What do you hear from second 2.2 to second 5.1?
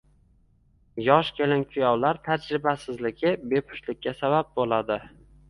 tajribasizligi bepushtlikka sabab bo‘ladi.